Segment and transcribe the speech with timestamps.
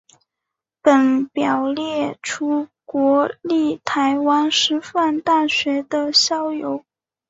[0.81, 6.83] 本表列出国立台湾师范大学的校友。